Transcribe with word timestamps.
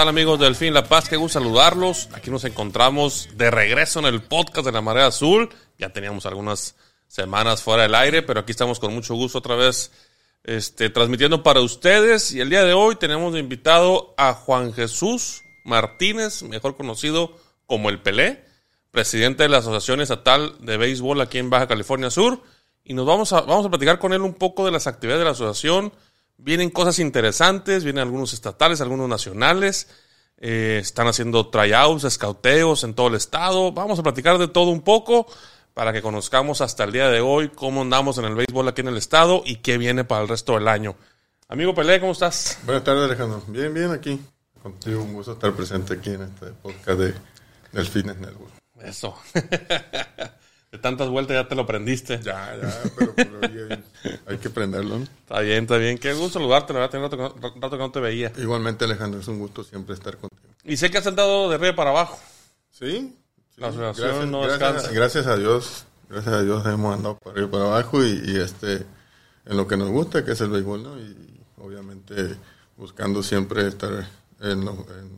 Tal 0.00 0.08
amigos 0.08 0.40
del 0.40 0.56
Fin 0.56 0.72
La 0.72 0.84
Paz? 0.84 1.10
Qué 1.10 1.16
gusto 1.18 1.38
saludarlos. 1.38 2.08
Aquí 2.14 2.30
nos 2.30 2.44
encontramos 2.44 3.28
de 3.34 3.50
regreso 3.50 3.98
en 3.98 4.06
el 4.06 4.22
podcast 4.22 4.64
de 4.64 4.72
la 4.72 4.80
Marea 4.80 5.08
Azul. 5.08 5.50
Ya 5.76 5.90
teníamos 5.90 6.24
algunas 6.24 6.74
semanas 7.06 7.62
fuera 7.62 7.82
del 7.82 7.94
aire, 7.94 8.22
pero 8.22 8.40
aquí 8.40 8.52
estamos 8.52 8.80
con 8.80 8.94
mucho 8.94 9.14
gusto 9.14 9.36
otra 9.36 9.56
vez 9.56 9.92
este, 10.42 10.88
transmitiendo 10.88 11.42
para 11.42 11.60
ustedes. 11.60 12.32
Y 12.32 12.40
el 12.40 12.48
día 12.48 12.64
de 12.64 12.72
hoy 12.72 12.96
tenemos 12.96 13.36
invitado 13.36 14.14
a 14.16 14.32
Juan 14.32 14.72
Jesús 14.72 15.42
Martínez, 15.66 16.44
mejor 16.44 16.78
conocido 16.78 17.36
como 17.66 17.90
el 17.90 18.00
Pelé, 18.00 18.42
presidente 18.90 19.42
de 19.42 19.50
la 19.50 19.58
Asociación 19.58 20.00
Estatal 20.00 20.56
de 20.60 20.78
Béisbol 20.78 21.20
aquí 21.20 21.36
en 21.36 21.50
Baja 21.50 21.68
California 21.68 22.08
Sur. 22.08 22.42
Y 22.84 22.94
nos 22.94 23.04
vamos 23.04 23.34
a, 23.34 23.42
vamos 23.42 23.66
a 23.66 23.68
platicar 23.68 23.98
con 23.98 24.14
él 24.14 24.22
un 24.22 24.32
poco 24.32 24.64
de 24.64 24.70
las 24.70 24.86
actividades 24.86 25.20
de 25.20 25.24
la 25.26 25.32
asociación. 25.32 25.92
Vienen 26.42 26.70
cosas 26.70 26.98
interesantes, 26.98 27.84
vienen 27.84 28.02
algunos 28.02 28.32
estatales, 28.32 28.80
algunos 28.80 29.08
nacionales. 29.08 29.88
eh, 30.42 30.78
están 30.80 31.06
haciendo 31.06 31.48
tryouts, 31.50 32.04
escauteos 32.04 32.82
en 32.84 32.94
todo 32.94 33.08
el 33.08 33.14
estado. 33.14 33.72
Vamos 33.72 33.98
a 33.98 34.02
platicar 34.02 34.38
de 34.38 34.48
todo 34.48 34.70
un 34.70 34.80
poco 34.80 35.26
para 35.74 35.92
que 35.92 36.00
conozcamos 36.00 36.62
hasta 36.62 36.84
el 36.84 36.92
día 36.92 37.10
de 37.10 37.20
hoy 37.20 37.50
cómo 37.50 37.82
andamos 37.82 38.16
en 38.16 38.24
el 38.24 38.34
béisbol 38.34 38.66
aquí 38.68 38.80
en 38.80 38.88
el 38.88 38.96
estado 38.96 39.42
y 39.44 39.56
qué 39.56 39.76
viene 39.76 40.04
para 40.04 40.22
el 40.22 40.28
resto 40.28 40.54
del 40.54 40.68
año. 40.68 40.96
Amigo 41.46 41.74
Pelé, 41.74 42.00
¿cómo 42.00 42.12
estás? 42.12 42.58
Buenas 42.64 42.84
tardes, 42.84 43.04
Alejandro. 43.04 43.42
Bien, 43.48 43.74
bien, 43.74 43.90
aquí. 43.90 44.18
Contigo, 44.62 45.02
un 45.02 45.12
gusto 45.12 45.32
estar 45.32 45.52
presente 45.52 45.94
aquí 45.94 46.10
en 46.10 46.22
este 46.22 46.46
podcast 46.46 46.98
de, 46.98 47.14
del 47.72 47.86
Fitness 47.86 48.16
Network. 48.16 48.52
Eso. 48.82 49.14
de 50.72 50.78
tantas 50.78 51.08
vueltas 51.08 51.34
ya 51.34 51.48
te 51.48 51.54
lo 51.54 51.62
aprendiste. 51.62 52.20
Ya, 52.22 52.56
ya, 52.56 52.82
pero, 52.96 53.14
pero 53.16 53.40
hay, 53.42 53.84
hay 54.26 54.38
que 54.38 54.50
prenderlo, 54.50 54.98
¿no? 54.98 55.04
Está 55.04 55.40
bien, 55.40 55.64
está 55.64 55.76
bien. 55.78 55.98
Qué 55.98 56.12
gusto 56.14 56.38
saludarte, 56.38 56.72
la 56.72 56.80
verdad, 56.80 56.90
tenía 56.92 57.08
rato, 57.08 57.36
rato 57.60 57.70
que 57.70 57.78
no 57.78 57.90
te 57.90 58.00
veía. 58.00 58.32
Igualmente, 58.38 58.84
Alejandro, 58.84 59.20
es 59.20 59.28
un 59.28 59.38
gusto 59.38 59.64
siempre 59.64 59.94
estar 59.94 60.16
contigo. 60.16 60.42
Y 60.64 60.76
sé 60.76 60.90
que 60.90 60.98
has 60.98 61.06
andado 61.06 61.48
de 61.48 61.56
arriba 61.56 61.74
para 61.74 61.90
abajo. 61.90 62.18
¿Sí? 62.70 63.16
La 63.56 63.68
asociación 63.68 64.30
no 64.30 64.42
gracias, 64.42 64.60
descansa. 64.60 64.92
gracias 64.92 65.26
a 65.26 65.36
Dios, 65.36 65.84
gracias 66.08 66.34
a 66.34 66.42
Dios 66.42 66.64
hemos 66.66 66.94
andado 66.94 67.18
para 67.18 67.32
arriba 67.32 67.50
para 67.50 67.64
abajo 67.64 68.02
y, 68.04 68.22
y, 68.24 68.36
este 68.38 68.86
en 69.46 69.56
lo 69.56 69.66
que 69.66 69.76
nos 69.76 69.90
gusta, 69.90 70.24
que 70.24 70.32
es 70.32 70.40
el 70.40 70.48
béisbol, 70.50 70.82
¿no? 70.82 70.98
Y 70.98 71.40
obviamente 71.58 72.36
buscando 72.76 73.22
siempre 73.22 73.66
estar 73.66 74.06
en, 74.40 74.64
lo- 74.64 74.86
en, 74.98 75.10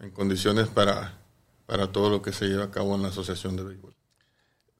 en 0.00 0.10
condiciones 0.10 0.68
para, 0.68 1.14
para 1.64 1.90
todo 1.92 2.10
lo 2.10 2.20
que 2.20 2.32
se 2.32 2.46
lleva 2.48 2.64
a 2.64 2.70
cabo 2.70 2.94
en 2.96 3.02
la 3.02 3.08
asociación 3.08 3.56
de 3.56 3.62
béisbol. 3.64 3.92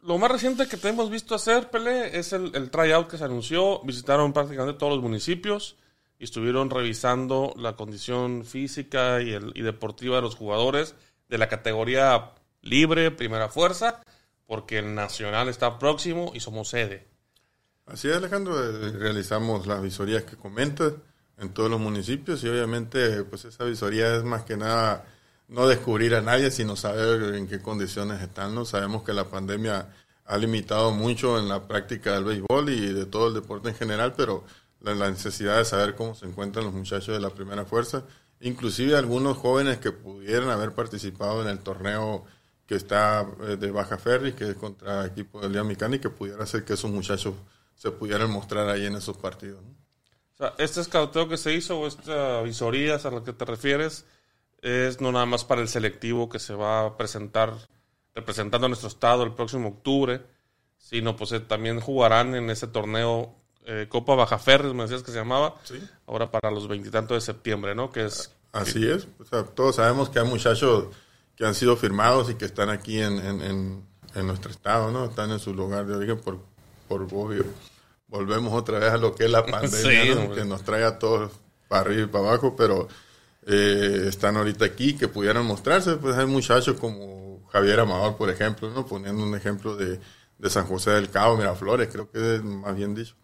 Lo 0.09 0.17
más 0.17 0.31
reciente 0.31 0.67
que 0.67 0.79
te 0.79 0.89
hemos 0.89 1.11
visto 1.11 1.35
hacer, 1.35 1.69
Pelé, 1.69 2.19
es 2.19 2.33
el, 2.33 2.51
el 2.55 2.71
tryout 2.71 3.11
que 3.11 3.19
se 3.19 3.25
anunció. 3.25 3.83
Visitaron 3.85 4.33
prácticamente 4.33 4.79
todos 4.79 4.95
los 4.95 5.03
municipios 5.03 5.77
y 6.19 6.25
estuvieron 6.25 6.71
revisando 6.71 7.53
la 7.59 7.77
condición 7.77 8.47
física 8.47 9.21
y, 9.21 9.35
el, 9.35 9.53
y 9.55 9.61
deportiva 9.61 10.17
de 10.17 10.23
los 10.23 10.35
jugadores 10.35 10.95
de 11.29 11.37
la 11.37 11.51
categoría 11.51 12.33
libre, 12.63 13.11
primera 13.11 13.51
fuerza, 13.51 14.01
porque 14.47 14.79
el 14.79 14.95
nacional 14.95 15.51
está 15.51 15.79
próximo 15.79 16.33
y 16.35 16.41
somos 16.41 16.71
sede. 16.71 17.07
Así 17.85 18.09
es, 18.09 18.17
Alejandro, 18.17 18.59
eh, 18.65 18.91
realizamos 18.93 19.67
las 19.67 19.83
visorías 19.83 20.23
que 20.23 20.37
comentas 20.37 20.95
en 21.37 21.53
todos 21.53 21.71
los 21.71 21.81
municipios 21.81 22.43
y 22.45 22.49
obviamente 22.49 23.25
pues 23.25 23.45
esa 23.45 23.65
visoría 23.65 24.17
es 24.17 24.25
más 24.25 24.45
que 24.45 24.57
nada 24.57 25.05
no 25.49 25.67
descubrir 25.67 26.15
a 26.15 26.21
nadie, 26.21 26.51
sino 26.51 26.77
saber 26.77 27.35
en 27.35 27.49
qué 27.49 27.61
condiciones 27.61 28.23
están. 28.23 28.55
¿no? 28.55 28.65
Sabemos 28.65 29.03
que 29.03 29.13
la 29.13 29.25
pandemia 29.25 29.89
ha 30.25 30.37
limitado 30.37 30.93
mucho 30.93 31.39
en 31.39 31.49
la 31.49 31.67
práctica 31.67 32.13
del 32.13 32.25
béisbol 32.25 32.69
y 32.71 32.93
de 32.93 33.07
todo 33.07 33.29
el 33.29 33.35
deporte 33.35 33.71
en 33.71 33.75
general, 33.75 34.15
pero 34.17 34.45
la, 34.81 34.95
la 34.95 35.11
necesidad 35.11 35.57
de 35.57 35.65
saber 35.65 35.95
cómo 35.95 36.15
se 36.15 36.27
encuentran 36.27 36.67
los 36.67 36.75
muchachos 36.75 37.15
de 37.15 37.21
la 37.21 37.31
primera 37.31 37.65
fuerza, 37.65 38.05
inclusive 38.41 38.97
algunos 38.97 39.39
jóvenes 39.39 39.79
que 39.79 39.91
pudieran 39.91 40.51
haber 40.51 40.73
participado 40.73 41.43
en 41.43 41.49
el 41.49 41.61
torneo 41.61 42.25
que 42.67 42.75
está 42.75 43.27
eh, 43.49 43.57
de 43.57 43.71
Baja 43.71 43.97
Ferry, 43.97 44.35
que 44.35 44.51
es 44.51 44.55
contra 44.55 45.07
equipo 45.07 45.41
de 45.41 45.65
Mecánica, 45.65 45.97
y 45.97 45.99
que 46.01 46.11
pudiera 46.11 46.45
hacer 46.45 46.65
que 46.65 46.75
esos 46.75 46.91
muchachos 46.91 47.35
se 47.75 47.91
pudieran 47.91 48.31
mostrar 48.31 48.69
ahí 48.69 48.85
en 48.85 48.97
esos 48.97 49.17
partidos. 49.17 49.61
O 50.35 50.37
sea, 50.37 50.55
este 50.59 50.83
escauteo 50.83 51.29
que 51.29 51.39
se 51.39 51.55
hizo 51.55 51.81
o 51.81 51.87
esta 51.87 52.43
visoría 52.43 52.97
a 52.97 53.11
la 53.11 53.25
que 53.25 53.33
te 53.33 53.45
refieres 53.47 54.05
es 54.63 55.01
no 55.01 55.13
nada 55.13 55.27
más 55.27 55.45
para 55.45 55.61
el 55.61 55.69
selectivo 55.69 56.29
que 56.29 56.39
se 56.39 56.55
va 56.55 56.87
a 56.87 56.97
presentar 56.97 57.55
representando 58.15 58.67
a 58.67 58.69
nuestro 58.69 58.89
estado 58.89 59.23
el 59.23 59.33
próximo 59.35 59.69
octubre, 59.69 60.23
sino 60.79 61.17
pues 61.17 61.33
eh, 61.33 61.41
también 61.41 61.81
jugarán 61.81 62.35
en 62.35 62.51
ese 62.51 62.67
torneo 62.67 63.35
eh, 63.67 63.87
Copa 63.89 64.15
Baja 64.15 64.39
Ferres, 64.39 64.73
me 64.75 64.83
decías 64.85 65.03
que 65.03 65.13
se 65.13 65.19
llamaba, 65.19 65.55
ahora 66.07 66.31
para 66.31 66.51
los 66.51 66.67
veintitantos 66.69 67.17
de 67.17 67.21
septiembre, 67.21 67.75
¿no? 67.75 67.91
Que 67.91 68.07
es 68.07 68.33
Así 68.53 68.89
es. 68.91 69.07
O 69.21 69.25
sea, 69.27 69.45
todos 69.45 69.77
sabemos 69.77 70.09
que 70.09 70.19
hay 70.19 70.27
muchachos 70.27 70.87
que 71.37 71.45
han 71.45 71.55
sido 71.55 71.77
firmados 71.77 72.31
y 72.31 72.35
que 72.35 72.47
están 72.47 72.71
aquí 72.71 72.99
en, 73.01 73.19
en, 73.19 73.43
en, 73.43 73.85
en 74.15 74.27
nuestro 74.27 74.51
estado, 74.51 74.91
¿no? 74.91 75.05
Están 75.05 75.31
en 75.31 75.39
su 75.39 75.53
lugar 75.55 75.87
de 75.87 75.95
origen 75.97 76.19
por, 76.19 76.41
por 76.89 77.03
obvio. 77.03 77.45
Volvemos 78.09 78.55
otra 78.55 78.79
vez 78.79 78.91
a 78.91 78.97
lo 78.97 79.15
que 79.15 79.27
es 79.27 79.31
la 79.31 79.45
pandemia, 79.47 80.03
Sí, 80.05 80.15
¿no? 80.15 80.23
hombre. 80.23 80.39
que 80.43 80.45
nos 80.49 80.63
trae 80.63 80.83
a 80.85 80.99
todos 80.99 81.31
para 81.69 81.83
arriba 81.83 82.03
y 82.05 82.07
para 82.07 82.29
abajo, 82.31 82.57
pero 82.57 82.89
eh, 83.47 84.05
están 84.09 84.37
ahorita 84.37 84.65
aquí, 84.65 84.95
que 84.95 85.09
pudieran 85.09 85.47
mostrarse. 85.47 85.97
Pues 85.97 86.17
hay 86.17 86.27
muchachos 86.27 86.77
como 86.79 87.47
Javier 87.51 87.81
Amador, 87.81 88.17
por 88.17 88.31
ejemplo, 88.31 88.71
¿no? 88.71 88.87
Poniendo 88.87 89.23
un 89.23 89.35
ejemplo 89.35 89.77
de, 89.77 90.01
de 90.39 90.51
San 90.51 90.67
José 90.67 90.91
del 90.93 91.11
Cabo, 91.11 91.37
Miraflores, 91.37 91.89
creo 91.89 92.11
que 92.11 92.37
es 92.37 92.43
más 92.45 92.77
bien 92.77 92.95
dicho. 92.95 93.15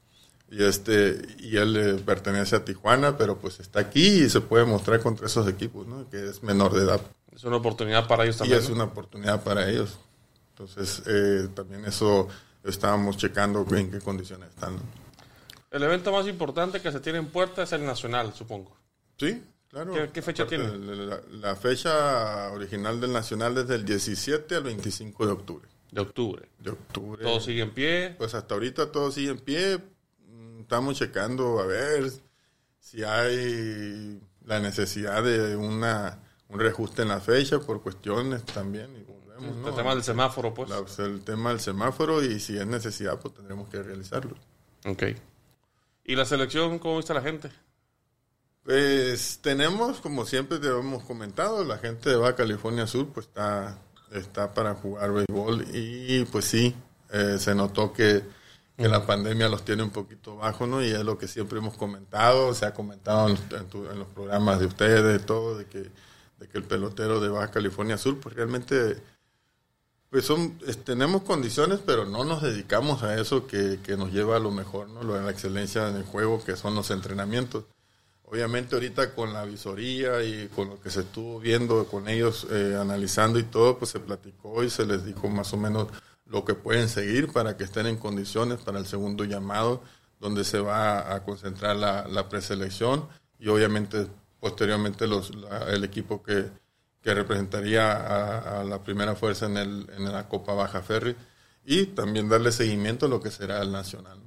Y 0.51 0.63
este 0.63 1.21
y 1.41 1.57
él 1.57 1.77
eh, 1.77 2.03
pertenece 2.05 2.57
a 2.57 2.65
Tijuana, 2.65 3.17
pero 3.17 3.39
pues 3.39 3.61
está 3.61 3.81
aquí 3.81 4.25
y 4.25 4.31
se 4.31 4.41
puede 4.41 4.65
mostrar 4.65 5.01
contra 5.01 5.27
esos 5.27 5.49
equipos, 5.49 5.87
¿no? 5.87 6.09
Que 6.09 6.29
es 6.29 6.43
menor 6.43 6.73
de 6.75 6.85
edad. 6.85 7.01
Es 7.35 7.43
una 7.45 7.57
oportunidad 7.57 8.07
para 8.07 8.25
ellos 8.25 8.37
Y 8.37 8.39
también. 8.41 8.61
es 8.61 8.69
¿no? 8.69 8.75
una 8.77 8.85
oportunidad 8.85 9.43
para 9.43 9.69
ellos. 9.69 9.99
Entonces, 10.51 11.03
eh, 11.07 11.49
también 11.55 11.85
eso 11.85 12.29
estábamos 12.63 13.17
checando 13.17 13.67
en 13.75 13.91
qué 13.91 13.99
condiciones 14.01 14.51
están. 14.51 14.77
El 15.73 15.83
evento 15.83 16.13
más 16.13 16.29
importante 16.29 16.81
que 16.81 16.93
se 16.93 17.01
tiene 17.01 17.19
en 17.19 17.27
puerta 17.27 17.65
es 17.65 17.73
el 17.73 17.85
nacional, 17.85 18.33
supongo. 18.35 18.77
Sí, 19.19 19.43
claro. 19.75 19.93
¿Qué- 19.93 20.11
qué 20.13 20.23
fecha 20.23 20.47
tiene? 20.47 20.69
La, 20.79 21.21
la 21.31 21.57
fecha 21.57 22.51
original 22.53 23.01
del 23.01 23.13
Nacional 23.13 23.59
es 23.59 23.69
del 23.69 23.85
17 23.85 24.55
al 24.55 24.63
25 24.63 25.27
de 25.27 25.33
octubre. 25.33 25.69
De 25.91 26.01
octubre. 26.01 26.49
De 26.59 26.71
octubre. 26.71 27.23
Todo 27.23 27.41
sigue 27.41 27.63
en 27.63 27.71
pie. 27.73 28.15
Pues 28.17 28.35
hasta 28.35 28.55
ahorita 28.55 28.91
todo 28.91 29.11
sigue 29.13 29.31
en 29.31 29.39
pie. 29.39 29.79
Mm, 30.29 30.61
Estamos 30.61 30.97
checando 30.97 31.61
a 31.61 31.67
ver 31.67 32.11
si 32.81 33.03
hay 33.05 34.21
la 34.45 34.61
necesidad 34.61 35.23
de 35.23 35.57
una 35.57 36.21
un 36.49 36.61
reajuste 36.61 37.03
en 37.03 37.09
la 37.09 37.21
fecha 37.21 37.59
por 37.61 37.83
cuestiones 37.83 38.45
también. 38.45 38.95
Y 38.97 39.03
volvemos, 39.03 39.57
¿no? 39.57 39.69
El 39.71 39.75
tema 39.75 39.95
del 39.95 40.03
semáforo, 40.05 40.53
pues. 40.55 40.69
La- 40.71 41.05
el 41.05 41.23
tema 41.23 41.51
del 41.51 41.61
semáforo 41.61 42.23
y 42.23 42.39
si 42.41 42.57
es 42.59 42.67
necesidad, 42.67 43.19
pues 43.21 43.35
tendremos 43.35 43.69
que 43.69 43.83
realizarlo. 43.83 44.37
Ok. 44.87 45.03
¿Y 46.05 46.17
la 46.17 46.25
selección, 46.27 46.79
cómo 46.79 47.01
a 47.01 47.15
la 47.15 47.23
gente? 47.23 47.51
Pues 48.65 49.41
tenemos, 49.43 50.01
como 50.01 50.25
siempre 50.25 50.59
te 50.59 50.69
hemos 50.69 51.03
comentado, 51.05 51.65
la 51.65 51.77
gente 51.79 52.09
de 52.09 52.17
Baja 52.17 52.35
California 52.35 52.87
Sur 52.87 53.09
pues 53.09 53.27
está, 53.27 53.79
está 54.11 54.55
para 54.55 54.75
jugar 54.75 55.13
béisbol 55.13 55.67
y 55.75 56.25
pues 56.25 56.47
sí, 56.47 56.75
eh, 57.13 57.37
se 57.39 57.55
notó 57.55 57.93
que, 57.93 58.23
que 58.79 58.89
la 58.89 59.05
pandemia 59.05 59.51
los 59.51 59.67
tiene 59.67 59.83
un 59.83 59.91
poquito 59.91 60.37
bajo, 60.37 60.67
¿no? 60.67 60.83
Y 60.83 60.87
es 60.91 61.05
lo 61.05 61.19
que 61.19 61.29
siempre 61.29 61.59
hemos 61.59 61.77
comentado, 61.77 62.55
se 62.55 62.65
ha 62.65 62.73
comentado 62.73 63.29
en, 63.29 63.37
tu- 63.69 63.85
en 63.91 63.99
los 63.99 64.09
programas 64.09 64.61
de 64.61 64.67
ustedes, 64.67 65.05
de 65.05 65.19
todo, 65.19 65.59
de 65.59 65.67
que, 65.67 65.81
de 66.39 66.49
que 66.49 66.57
el 66.57 66.65
pelotero 66.65 67.21
de 67.21 67.29
Baja 67.29 67.51
California 67.51 67.99
Sur, 67.99 68.19
pues 68.19 68.35
realmente, 68.35 68.97
pues 70.09 70.25
son, 70.25 70.59
tenemos 70.85 71.23
condiciones, 71.23 71.81
pero 71.85 72.07
no 72.07 72.25
nos 72.25 72.41
dedicamos 72.41 73.03
a 73.03 73.21
eso 73.21 73.47
que, 73.47 73.79
que 73.83 73.99
nos 73.99 74.11
lleva 74.11 74.37
a 74.37 74.41
lo 74.41 74.51
mejor, 74.51 74.89
¿no? 74.89 75.03
Lo 75.03 75.15
de 75.17 75.23
la 75.23 75.31
excelencia 75.33 75.87
en 75.91 75.97
el 75.97 76.05
juego, 76.05 76.43
que 76.43 76.57
son 76.57 76.75
los 76.75 76.91
entrenamientos. 76.91 77.65
Obviamente 78.27 78.75
ahorita 78.75 79.15
con 79.15 79.33
la 79.33 79.45
visoría 79.45 80.23
y 80.25 80.49
con 80.49 80.69
lo 80.71 80.81
que 80.81 80.91
se 80.91 81.01
estuvo 81.01 81.39
viendo 81.39 81.87
con 81.87 82.09
ellos, 82.09 82.47
eh, 82.51 82.77
analizando 82.81 83.39
y 83.39 83.45
todo, 83.45 83.79
pues 83.79 83.91
se 83.91 84.01
platicó 84.01 84.65
y 84.65 84.71
se 84.71 84.87
les 84.87 85.05
dijo 85.05 85.29
más 85.29 85.53
o 85.53 85.57
menos 85.57 85.89
lo 86.27 86.45
que 86.45 86.55
pueden 86.55 86.89
seguir 86.89 87.31
para 87.33 87.57
que 87.57 87.65
estén 87.65 87.87
en 87.87 87.97
condiciones 87.99 88.59
para 88.59 88.79
el 88.79 88.87
segundo 88.87 89.25
llamado, 89.25 89.83
donde 90.21 90.43
se 90.45 90.59
va 90.59 91.15
a 91.15 91.23
concentrar 91.23 91.77
la, 91.77 92.29
preselección 92.31 93.07
y 93.39 93.49
obviamente 93.49 94.07
posteriormente 94.41 95.07
los, 95.07 95.35
la- 95.37 95.71
el 95.71 95.85
equipo 95.85 96.23
que, 96.23 96.51
que 97.03 97.15
representaría 97.15 97.93
a, 97.93 98.61
a 98.61 98.65
la 98.65 98.83
primera 98.83 99.15
fuerza 99.15 99.47
en, 99.47 99.59
el, 99.59 99.87
en 99.97 100.11
la 100.11 100.29
Copa 100.29 100.55
Baja 100.55 100.81
Ferry 100.83 101.15
y 101.67 101.87
también 101.87 102.29
darle 102.31 102.53
seguimiento 102.53 103.05
a 103.07 103.09
lo 103.11 103.21
que 103.21 103.31
será 103.31 103.61
el 103.63 103.71
nacional. 103.71 104.19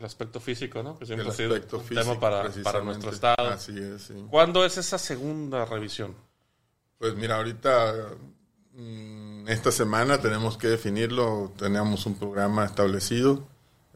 El 0.00 0.06
aspecto 0.06 0.40
físico, 0.40 0.82
¿no? 0.82 0.96
Que 0.98 1.04
El 1.04 1.06
siempre 1.08 1.28
ha 1.28 1.32
sido 1.32 1.54
un 1.54 1.84
físico, 1.84 2.00
tema 2.00 2.18
para, 2.18 2.50
para 2.64 2.80
nuestro 2.80 3.10
estado. 3.10 3.48
Así 3.50 3.78
es, 3.78 4.02
sí. 4.02 4.14
¿Cuándo 4.30 4.64
es 4.64 4.76
esa 4.78 4.96
segunda 4.98 5.64
revisión? 5.66 6.14
Pues 6.98 7.14
mira, 7.14 7.36
ahorita 7.36 7.94
mm, 8.72 9.48
esta 9.48 9.70
semana 9.70 10.18
tenemos 10.20 10.56
que 10.56 10.68
definirlo, 10.68 11.52
tenemos 11.58 12.06
un 12.06 12.14
programa 12.18 12.64
establecido. 12.64 13.46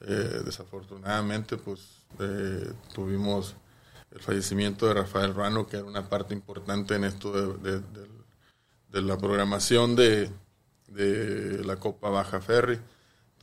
Eh, 0.06 0.43
desafortunadamente, 0.45 1.56
pues 1.56 1.81
eh, 2.21 2.71
tuvimos 2.95 3.56
el 4.11 4.21
fallecimiento 4.21 4.87
de 4.87 4.95
Rafael 4.95 5.35
Rano, 5.35 5.67
que 5.67 5.77
era 5.79 5.87
una 5.87 6.09
parte 6.09 6.35
importante 6.35 6.95
en 6.95 7.05
esto 7.05 7.56
de, 7.56 7.79
de- 7.81 8.15
de 8.91 9.03
la 9.03 9.17
programación 9.19 9.97
de, 9.97 10.31
de 10.89 11.65
la 11.65 11.77
Copa 11.77 12.11
Baja 12.11 12.41
Ferry. 12.41 12.79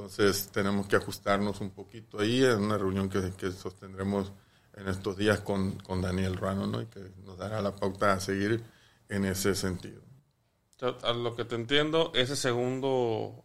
Entonces 0.04 0.50
tenemos 0.52 0.88
que 0.88 0.96
ajustarnos 0.96 1.62
un 1.62 1.72
poquito 1.72 2.20
ahí 2.20 2.44
en 2.44 2.60
una 2.64 2.78
reunión 2.78 3.10
que, 3.10 3.32
que 3.38 3.52
sostendremos 3.52 4.32
en 4.76 4.88
estos 4.88 5.18
días 5.18 5.42
con, 5.42 5.74
con 5.80 6.02
Daniel 6.02 6.36
Rano, 6.38 6.66
¿no? 6.68 6.82
Y 6.82 6.86
que 6.88 7.12
nos 7.26 7.38
dará 7.38 7.62
la 7.62 7.76
pauta 7.76 8.14
a 8.14 8.20
seguir 8.20 8.64
en 9.10 9.26
ese 9.26 9.54
sentido. 9.56 10.02
A 11.04 11.14
lo 11.14 11.36
que 11.36 11.46
te 11.46 11.56
entiendo, 11.56 12.12
ese 12.16 12.36
segundo 12.36 13.44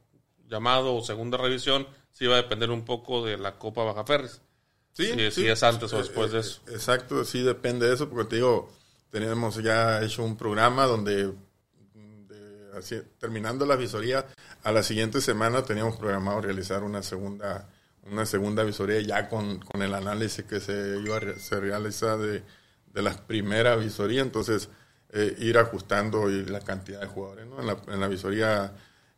llamado 0.49 0.94
o 0.94 1.03
segunda 1.03 1.37
revisión 1.37 1.87
sí 2.11 2.26
va 2.26 2.35
a 2.35 2.43
depender 2.43 2.70
un 2.70 2.85
poco 2.85 3.25
de 3.25 3.37
la 3.37 3.58
Copa 3.58 3.85
Baja 3.85 4.05
Ferris. 4.05 4.41
Sí, 4.93 5.12
Si- 5.12 5.31
si 5.43 5.47
es 5.49 5.62
antes 5.62 5.93
o 5.93 5.99
después 5.99 6.32
de 6.32 6.38
eh, 6.38 6.41
eso. 6.41 6.62
Exacto, 6.69 7.23
sí 7.25 7.43
depende 7.43 7.87
de 7.87 7.94
eso, 7.94 8.08
porque 8.08 8.31
te 8.31 8.37
digo, 8.37 8.70
tenemos 9.11 9.56
ya 9.62 10.03
hecho 10.03 10.25
un 10.25 10.37
programa 10.38 10.87
donde, 10.87 11.26
de- 11.26 11.35
así- 12.76 13.02
terminando 13.19 13.67
la 13.67 13.76
visoría, 13.76 14.26
a 14.62 14.73
la 14.73 14.82
siguiente 14.82 15.20
semana 15.20 15.62
teníamos 15.64 15.96
programado 15.96 16.40
realizar 16.40 16.82
una 16.82 17.02
segunda 17.02 17.69
una 18.08 18.25
segunda 18.25 18.62
visoría 18.62 19.00
ya 19.00 19.28
con, 19.28 19.58
con 19.58 19.82
el 19.82 19.93
análisis 19.93 20.44
que 20.44 20.61
se 20.61 20.96
iba 21.05 21.17
a 21.17 21.38
se 21.40 21.58
realiza 21.58 22.17
de, 22.17 22.44
de 22.93 23.02
la 23.02 23.12
primera 23.26 23.75
visoría, 23.75 24.23
entonces 24.23 24.69
eh, 25.11 25.34
ir 25.40 25.58
ajustando 25.58 26.31
y 26.31 26.44
la 26.44 26.61
cantidad 26.61 27.00
de 27.00 27.08
jugadores. 27.08 27.46
¿no? 27.49 27.58
En, 27.61 27.67
la, 27.67 27.76
en 27.88 27.99
la 27.99 28.06
visoría, 28.06 28.73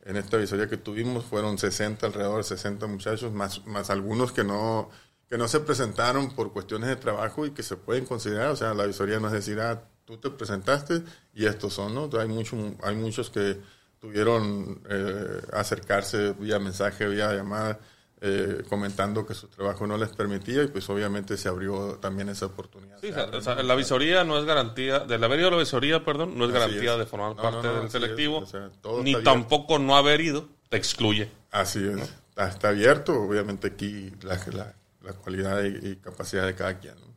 en 0.06 0.16
esta 0.16 0.38
visoría 0.38 0.69
que 0.70 0.78
tuvimos, 0.78 1.26
fueron 1.26 1.58
60, 1.58 2.06
alrededor 2.06 2.38
de 2.38 2.44
60 2.44 2.87
muchachos, 2.87 3.31
más, 3.32 3.66
más 3.66 3.90
algunos 3.90 4.32
que 4.32 4.43
no, 4.43 4.88
que 5.28 5.37
no 5.37 5.49
se 5.49 5.61
presentaron 5.61 6.34
por 6.34 6.54
cuestiones 6.54 6.88
de 6.88 6.96
trabajo 6.96 7.44
y 7.44 7.50
que 7.50 7.62
se 7.62 7.76
pueden 7.76 8.06
considerar. 8.06 8.49
O 8.52 8.56
sea, 8.56 8.72
la 8.72 8.87
visoría 8.87 9.20
no 9.20 9.26
es 9.26 9.34
decir, 9.34 9.61
ah, 9.61 9.82
tú 10.08 10.16
te 10.16 10.31
presentaste 10.31 11.02
y 11.34 11.44
estos 11.44 11.75
son, 11.75 11.94
¿no? 11.94 12.08
Hay, 12.19 12.28
mucho, 12.28 12.56
hay 12.82 12.96
muchos 12.96 13.28
que 13.28 13.58
tuvieron 14.00 14.81
eh, 14.88 15.43
acercarse 15.52 16.32
vía 16.32 16.58
mensaje, 16.58 17.06
vía 17.06 17.34
llamada, 17.34 17.78
eh, 18.22 18.62
comentando 18.70 19.26
que 19.26 19.34
su 19.34 19.49
trabajo 19.49 19.87
no 19.87 19.99
les 19.99 20.08
permitía 20.08 20.62
y 20.62 20.69
pues 20.69 20.88
obviamente 20.88 21.37
se 21.37 21.49
abrió 21.49 21.99
también 22.00 22.31
esa 22.31 22.46
oportunidad. 22.46 22.99
Sí, 23.02 23.10
la 23.10 23.75
visoría 23.75 24.25
no 24.25 24.38
es 24.38 24.46
garantía, 24.46 25.00
del 25.00 25.22
haber 25.22 25.40
ido 25.40 25.49
a 25.49 25.52
la 25.52 25.58
visoría, 25.58 26.02
perdón, 26.05 26.38
no 26.38 26.46
es 26.46 26.50
Así 26.50 26.58
garantía 26.58 26.93
es. 26.94 26.99
de 27.00 27.06
formar 27.06 27.37
No, 27.37 27.43
parte 27.43 27.69
no, 27.69 27.75
no, 27.75 27.81
del 27.81 27.90
selectivo. 27.90 28.38
O 28.38 28.46
sea, 28.46 28.70
ni 29.02 29.14
tampoco 29.22 29.78
no 29.78 29.94
haber 29.96 30.22
ido 30.22 30.49
te 30.70 30.78
excluye. 30.78 31.31
Así 31.50 31.81
es, 31.87 32.14
está, 32.31 32.49
está 32.49 32.69
abierto, 32.70 33.12
obviamente 33.12 33.69
aquí 33.69 34.11
la, 34.22 34.34
la, 34.52 34.75
la 35.02 35.12
cualidad 35.12 35.62
y, 35.64 35.88
y 35.90 35.96
capacidad 35.96 36.46
de 36.46 36.54
cada 36.54 36.78
quien. 36.78 37.07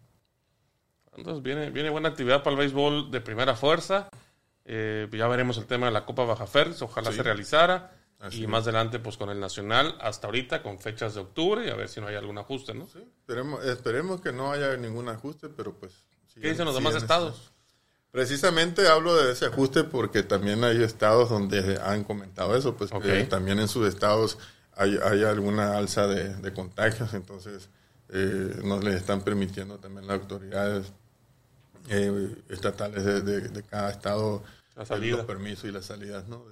Entonces 1.15 1.43
viene, 1.43 1.69
viene 1.69 1.89
buena 1.89 2.09
actividad 2.09 2.43
para 2.43 2.51
el 2.53 2.59
béisbol 2.59 3.11
de 3.11 3.21
primera 3.21 3.55
fuerza. 3.55 4.09
Eh, 4.65 5.07
ya 5.11 5.27
veremos 5.27 5.57
el 5.57 5.65
tema 5.65 5.87
de 5.87 5.91
la 5.91 6.05
Copa 6.05 6.23
Baja 6.25 6.47
Ferris, 6.47 6.81
ojalá 6.81 7.11
Sí. 7.11 7.17
se 7.17 7.23
realizara. 7.23 7.97
Así 8.19 8.43
y 8.43 8.47
más 8.47 8.63
adelante, 8.65 8.99
pues 8.99 9.17
con 9.17 9.31
el 9.31 9.39
Nacional, 9.39 9.95
hasta 9.99 10.27
ahorita, 10.27 10.61
con 10.61 10.77
fechas 10.77 11.15
de 11.15 11.21
octubre, 11.21 11.65
y 11.65 11.71
a 11.71 11.75
ver 11.75 11.89
si 11.89 11.99
no 11.99 12.05
hay 12.05 12.15
algún 12.15 12.37
ajuste, 12.37 12.75
¿no? 12.75 12.85
Esperemos, 12.85 13.65
esperemos 13.65 14.21
que 14.21 14.31
no 14.31 14.51
haya 14.51 14.77
ningún 14.77 15.09
ajuste, 15.09 15.49
pero 15.49 15.73
pues... 15.73 15.91
sí, 16.31 16.39
¿Qué 16.39 16.49
dicen 16.51 16.65
los 16.65 16.75
sí 16.75 16.79
demás 16.81 16.95
es 16.95 17.01
estados? 17.01 17.51
Precisamente 18.11 18.87
hablo 18.87 19.15
de 19.15 19.31
ese 19.31 19.45
ajuste 19.47 19.85
porque 19.85 20.21
también 20.21 20.63
hay 20.63 20.83
estados 20.83 21.29
donde 21.31 21.79
han 21.83 22.03
comentado 22.03 22.55
eso, 22.55 22.75
pues 22.77 22.91
que 22.91 23.23
también 23.23 23.57
en 23.57 23.67
sus 23.67 23.87
estados 23.87 24.37
hay, 24.73 24.99
hay 25.03 25.23
alguna 25.23 25.75
alza 25.77 26.05
de, 26.05 26.35
de 26.35 26.53
contagios, 26.53 27.15
entonces 27.15 27.69
eh, 28.09 28.59
no 28.63 28.79
les 28.81 28.95
están 28.95 29.21
permitiendo 29.23 29.79
también 29.79 30.05
las 30.07 30.19
autoridades 30.19 30.93
eh, 31.89 32.35
estatales 32.49 33.03
de, 33.05 33.21
de- 33.21 33.49
de 33.49 33.63
cada 33.63 33.91
estado 33.91 34.43
La 34.75 34.85
salida. 34.85 35.17
los 35.17 35.25
permisos 35.25 35.65
y 35.65 35.71
las 35.71 35.85
salidas 35.85 36.27
¿no? 36.27 36.43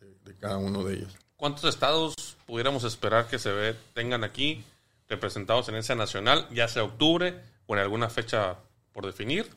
de, 0.00 0.06
de- 0.24 0.36
cada 0.36 0.58
uno 0.58 0.84
de 0.84 0.94
ellos. 0.94 1.16
¿Cuántos 1.36 1.64
estados 1.64 2.14
pudiéramos 2.46 2.84
esperar 2.84 3.26
que 3.28 3.38
se 3.38 3.50
ve, 3.52 3.74
tengan 3.94 4.24
aquí 4.24 4.64
representados 5.08 5.68
en 5.68 5.76
esa 5.76 5.94
nacional, 5.94 6.46
ya 6.52 6.66
sea 6.68 6.82
octubre 6.84 7.40
o 7.66 7.74
en 7.74 7.80
alguna 7.80 8.08
fecha 8.10 8.56
por 8.92 9.06
definir? 9.06 9.48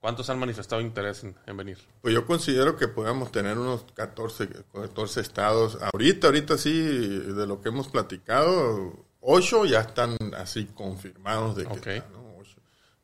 ¿Cuántos 0.00 0.28
han 0.30 0.38
manifestado 0.40 0.80
interés 0.82 1.22
en, 1.22 1.36
en 1.46 1.56
venir? 1.56 1.78
Pues 2.00 2.12
yo 2.12 2.26
considero 2.26 2.76
que 2.76 2.88
podamos 2.88 3.30
tener 3.30 3.56
unos 3.56 3.84
14, 3.94 4.48
14 4.72 5.20
estados. 5.20 5.78
Ahorita, 5.92 6.26
ahorita 6.26 6.58
sí, 6.58 6.72
de 6.72 7.46
lo 7.46 7.60
que 7.60 7.68
hemos 7.68 7.86
platicado, 7.88 9.06
8 9.20 9.64
ya 9.66 9.80
están 9.80 10.16
así 10.36 10.66
confirmados 10.74 11.54
de 11.56 11.64
que 11.66 11.72
Ok. 11.72 11.86
están, 11.86 12.12
¿no? 12.12 12.21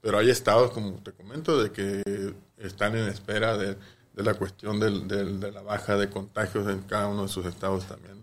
Pero 0.01 0.19
hay 0.19 0.31
estados, 0.31 0.71
como 0.71 1.03
te 1.03 1.13
comento, 1.13 1.61
de 1.63 1.73
que 1.73 2.35
están 2.59 2.97
en 2.97 3.09
espera 3.09 3.57
de, 3.57 3.77
de 4.13 4.23
la 4.23 4.35
cuestión 4.35 4.79
del- 4.81 5.09
del- 5.09 5.41
de 5.41 5.51
la 5.53 5.63
baja 5.63 5.97
de 5.97 6.09
contagios 6.09 6.69
en 6.69 6.83
cada 6.83 7.09
uno 7.09 7.23
de 7.23 7.29
sus 7.29 7.45
estados 7.47 7.87
también. 7.87 8.19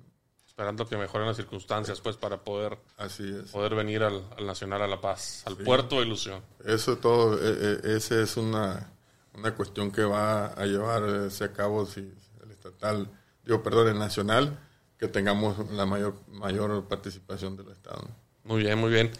Esperando 0.47 0.87
que 0.87 0.95
mejoren 0.95 1.27
las 1.27 1.35
circunstancias, 1.35 1.99
pues, 1.99 2.15
para 2.15 2.41
poder, 2.43 2.77
Así 2.97 3.23
es. 3.29 3.51
poder 3.51 3.75
venir 3.75 4.03
al, 4.03 4.23
al 4.37 4.45
Nacional 4.47 4.81
a 4.83 4.87
La 4.87 5.01
Paz, 5.01 5.43
al 5.45 5.57
puerto 5.57 5.97
de 5.99 6.05
ilusión. 6.05 6.41
Eso 6.63 6.97
todo, 6.97 7.35
eh, 7.35 7.39
eh, 7.83 7.95
esa 7.97 8.21
es 8.21 8.37
una, 8.37 8.89
una 9.33 9.53
cuestión 9.53 9.91
que 9.91 10.03
va 10.05 10.47
a 10.47 10.65
llevarse 10.65 11.43
a 11.43 11.51
cabo 11.51 11.85
si 11.85 11.99
el 12.41 12.51
estatal, 12.51 13.09
digo, 13.43 13.61
perdón, 13.63 13.89
el 13.89 13.99
nacional, 13.99 14.57
que 14.97 15.09
tengamos 15.09 15.69
la 15.73 15.85
mayor, 15.85 16.15
mayor 16.29 16.87
participación 16.87 17.57
del 17.57 17.67
Estado. 17.71 18.07
Muy 18.45 18.61
bien, 18.63 18.77
muy 18.79 18.91
bien. 18.91 19.11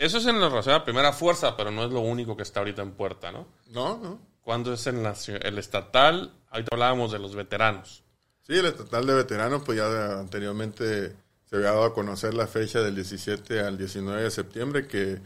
Eso 0.00 0.16
es 0.18 0.26
en 0.26 0.40
la 0.40 0.48
relación 0.48 0.74
a 0.74 0.82
primera 0.84 1.12
fuerza, 1.12 1.56
pero 1.56 1.70
no 1.70 1.84
es 1.84 1.90
lo 1.92 2.00
único 2.00 2.34
que 2.36 2.42
está 2.42 2.60
ahorita 2.60 2.80
en 2.82 2.92
puerta, 2.92 3.30
¿no? 3.30 3.46
No, 3.68 3.98
no. 3.98 4.18
¿Cuándo 4.40 4.72
es 4.72 4.86
el, 4.86 5.02
nacio- 5.02 5.38
el 5.42 5.58
estatal? 5.58 6.32
Ahorita 6.50 6.70
hablábamos 6.72 7.12
de 7.12 7.18
los 7.18 7.34
veteranos. 7.34 8.02
Sí, 8.46 8.54
el 8.58 8.64
estatal 8.64 9.06
de 9.06 9.14
veteranos, 9.14 9.62
pues 9.64 9.76
ya 9.78 10.18
anteriormente 10.18 11.14
se 11.44 11.56
había 11.56 11.68
dado 11.72 11.84
a 11.84 11.94
conocer 11.94 12.32
la 12.32 12.46
fecha 12.46 12.80
del 12.80 12.94
17 12.94 13.60
al 13.60 13.76
19 13.76 14.22
de 14.22 14.30
septiembre, 14.30 14.86
que, 14.88 15.20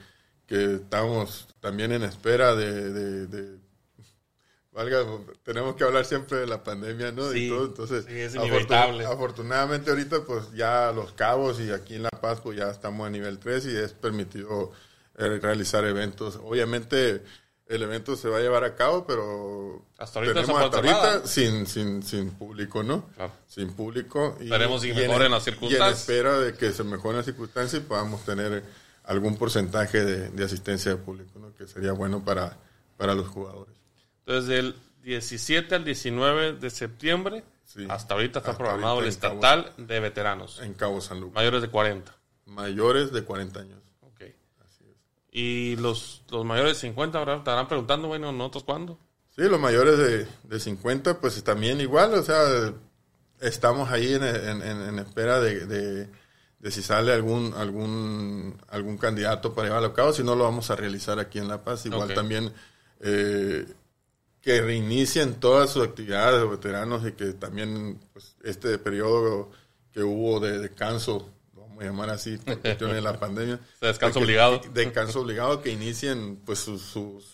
que 0.47 0.75
estamos 0.75 1.47
también 1.61 1.93
en 1.93 2.03
espera 2.03 2.55
de, 2.57 2.93
de- 2.93 3.27
de- 3.29 3.59
valga, 4.75 4.99
tenemos 5.45 5.77
que 5.77 5.85
hablar 5.85 6.05
siempre 6.05 6.39
de 6.39 6.47
la 6.47 6.63
pandemia, 6.65 7.13
¿no? 7.13 7.31
Sí, 7.31 7.47
y 7.47 7.49
todo, 7.49 7.65
entonces, 7.67 8.05
sí, 8.07 8.19
es 8.19 8.35
afortun- 8.35 9.05
afortunadamente 9.07 9.91
ahorita, 9.91 10.25
pues 10.27 10.53
ya 10.53 10.91
Los 10.93 11.13
Cabos 11.13 11.61
y 11.61 11.71
aquí 11.71 11.95
en 11.95 12.03
La 12.03 12.11
Paz, 12.11 12.41
pues 12.43 12.59
ya 12.59 12.71
estamos 12.71 13.07
a 13.07 13.11
nivel 13.11 13.39
3 13.39 13.65
y 13.67 13.77
es 13.77 13.93
permitido 13.93 14.73
eh, 15.17 15.39
realizar 15.41 15.85
eventos. 15.85 16.41
Obviamente 16.43 17.23
el 17.67 17.83
evento 17.83 18.15
se 18.17 18.29
va 18.29 18.39
a 18.39 18.41
llevar 18.41 18.65
a 18.65 18.75
cabo, 18.75 19.07
pero 19.07 19.87
Hasta 19.97 20.19
ahorita 20.19 20.43
tenemos 20.43 20.61
hasta 20.63 20.77
ahorita 20.77 21.27
sin, 21.27 21.67
sin, 21.67 22.03
sin 22.03 22.31
público, 22.33 22.83
¿no? 22.83 23.07
Claro. 23.15 23.33
Sin 23.47 23.73
público. 23.73 24.37
Y, 24.41 24.45
Esperemos 24.45 24.83
que 24.83 24.93
mejoren 24.93 25.27
en- 25.27 25.33
las 25.33 25.45
circunstancias. 25.45 26.09
Y 26.09 26.13
en 26.13 26.19
espera 26.19 26.39
de 26.41 26.55
que 26.55 26.73
se 26.73 26.85
mejoren 26.85 27.17
las 27.19 27.25
circunstancias 27.27 27.81
y 27.83 27.87
podamos 27.87 28.25
tener 28.25 28.63
algún 29.05 29.37
porcentaje 29.37 30.05
de, 30.05 30.29
de 30.31 30.45
asistencia 30.45 30.91
de 30.91 30.97
público, 30.99 31.39
¿no? 31.39 31.55
Que 31.55 31.67
sería 31.67 31.93
bueno 31.93 32.25
para, 32.25 32.57
para 32.97 33.15
los 33.15 33.29
jugadores. 33.29 33.74
Entonces, 34.27 34.47
del 34.49 34.75
17 35.03 35.75
al 35.75 35.85
19 35.85 36.55
de 36.55 36.71
septiembre. 36.71 37.45
Sí. 37.65 37.87
Hasta 37.89 38.15
ahorita 38.15 38.39
está 38.41 38.53
Hasta 38.53 38.63
programado 38.63 39.01
el 39.01 39.05
ahorita 39.07 39.27
estatal 39.29 39.73
de 39.77 40.01
veteranos. 40.01 40.61
En 40.61 40.75
Cabo 40.75 41.01
San 41.01 41.21
Lucas. 41.21 41.35
Mayores 41.35 41.63
de 41.63 41.69
40. 41.69 42.15
Mayores 42.47 43.13
de 43.13 43.23
40 43.25 43.61
años. 43.61 43.79
Ok. 44.03 44.23
Y 45.33 45.77
los, 45.77 46.23
los 46.31 46.45
mayores 46.45 46.75
de 46.75 46.81
50 46.81 47.19
ahora 47.19 47.37
estarán 47.37 47.67
preguntando, 47.67 48.09
bueno, 48.09 48.31
¿nosotros 48.33 48.65
cuándo? 48.65 48.99
Sí, 49.35 49.43
los 49.43 49.59
mayores 49.59 49.99
de, 49.99 50.29
de 50.45 50.61
50, 50.61 51.21
pues 51.21 51.43
también 51.43 51.81
igual, 51.81 52.15
o 52.15 52.23
sea, 52.23 52.73
estamos 53.41 53.91
ahí 53.91 54.15
en, 54.15 54.23
en- 54.23 54.63
en- 54.63 54.99
espera 55.01 55.41
de, 55.41 55.67
de- 55.67 56.09
de 56.61 56.71
si 56.71 56.83
sale 56.83 57.13
algún, 57.13 57.53
algún, 57.55 58.57
algún 58.69 58.97
candidato 58.97 59.53
para 59.53 59.69
llevarlo 59.69 59.89
a 59.89 59.95
cabo, 59.95 60.13
si 60.13 60.23
no 60.23 60.37
lo 60.37 60.45
vamos 60.45 60.71
a 60.71 60.77
realizar 60.77 61.19
aquí 61.19 61.39
en 61.41 61.49
La 61.49 61.65
Paz. 61.65 61.85
Igual 61.87 62.15
también 62.15 62.53
eh, 63.01 63.67
que 64.45 64.61
reinicien 64.61 65.41
todas 65.41 65.71
sus 65.71 65.83
actividades 65.87 66.41
de 66.43 66.47
veteranos 66.47 67.07
y 67.07 67.13
que 67.13 67.33
también 67.33 67.99
pues, 68.13 68.37
este 68.45 68.77
periodo 68.79 69.51
que 69.91 70.03
hubo 70.03 70.39
de 70.39 70.59
descanso, 70.59 71.31
vamos 71.55 71.83
a 71.83 71.87
llamar 71.87 72.11
así, 72.11 72.37
por 72.37 72.61
cuestiones 72.61 72.97
de 72.97 73.03
la 73.03 73.19
pandemia. 73.19 73.59
De 73.81 73.87
descanso 73.89 74.19
que- 74.19 74.25
obligado. 74.25 74.61
Descanso 74.75 75.21
obligado, 75.21 75.63
que 75.63 75.71
inicien 75.71 76.37
pues 76.45 76.59
sus, 76.59 76.83
sus 76.83 77.25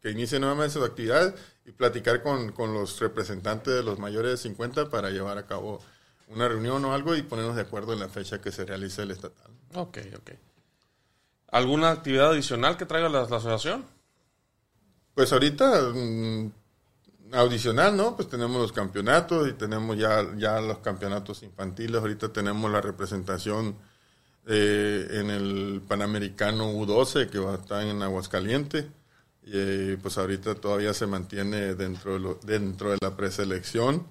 que 0.00 0.10
inicien 0.12 0.40
nuevamente 0.40 0.72
sus 0.72 0.84
actividades 0.88 1.34
y 1.66 1.72
platicar 1.72 2.22
con, 2.22 2.52
con 2.52 2.72
los 2.72 2.98
representantes 3.00 3.74
de 3.74 3.82
los 3.82 3.98
mayores 3.98 4.30
de 4.30 4.36
50 4.38 4.88
para 4.88 5.10
llevar 5.10 5.36
a 5.36 5.46
cabo 5.46 5.82
una 6.28 6.48
reunión 6.48 6.82
o 6.86 6.94
algo 6.94 7.14
y 7.16 7.22
ponernos 7.22 7.54
de 7.56 7.62
acuerdo 7.62 7.92
en 7.92 7.98
la 8.00 8.08
fecha 8.08 8.40
que 8.40 8.50
se 8.50 8.64
realice 8.64 9.02
el 9.02 9.10
estatal. 9.10 9.50
Ok, 9.74 9.98
ok. 10.16 10.30
¿Alguna 11.48 11.90
actividad 11.90 12.30
adicional 12.30 12.76
que 12.78 12.86
traiga 12.86 13.08
la, 13.10 13.20
la 13.28 13.36
asociación? 13.36 13.84
Pues 15.20 15.34
ahorita, 15.34 15.82
mm, 15.94 16.50
adicional, 17.32 17.94
¿no? 17.94 18.16
Pues 18.16 18.26
tenemos 18.30 18.58
los 18.58 18.72
campeonatos 18.72 19.46
y 19.48 19.52
tenemos 19.52 19.98
ya, 19.98 20.26
ya 20.38 20.60
los 20.62 20.78
campeonatos 20.78 21.42
infantiles. 21.42 22.00
Ahorita 22.00 22.32
tenemos 22.32 22.70
la 22.70 22.80
representación 22.80 23.76
eh, 24.46 25.06
en 25.10 25.28
el 25.28 25.82
Panamericano 25.86 26.72
U12 26.72 27.28
que 27.28 27.38
va 27.38 27.52
a 27.52 27.56
estar 27.56 27.82
en 27.82 28.02
Aguascalientes. 28.02 28.86
Y 29.42 29.50
eh, 29.52 29.98
pues 30.00 30.16
ahorita 30.16 30.54
todavía 30.54 30.94
se 30.94 31.06
mantiene 31.06 31.74
dentro 31.74 32.14
de, 32.14 32.20
lo- 32.20 32.40
dentro 32.42 32.90
de 32.92 32.96
la 33.02 33.14
preselección 33.14 34.06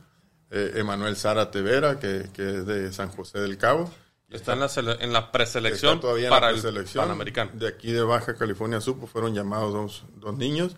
eh, 0.52 0.74
Emanuel 0.76 1.16
Sara 1.16 1.50
Tevera, 1.50 1.98
que, 2.00 2.30
que 2.32 2.58
es 2.60 2.66
de 2.68 2.94
San 2.94 3.10
José 3.10 3.40
del 3.40 3.58
Cabo. 3.58 3.92
Está 4.30 4.54
en 4.54 4.60
la, 4.60 4.70
en 5.00 5.12
la 5.12 5.32
preselección 5.32 6.00
todavía 6.00 6.26
en 6.28 6.30
para 6.30 6.52
la 6.52 6.56
el 6.58 6.62
preselección. 6.62 7.04
Panamericano. 7.04 7.50
De 7.56 7.68
aquí 7.68 7.92
de 7.92 8.04
Baja 8.04 8.36
California 8.36 8.80
Sur 8.80 9.00
pues, 9.00 9.12
fueron 9.12 9.34
llamados 9.34 9.74
dos, 9.74 10.04
dos 10.18 10.38
niños 10.38 10.76